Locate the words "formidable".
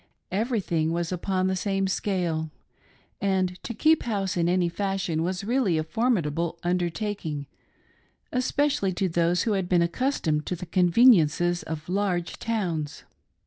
5.83-6.57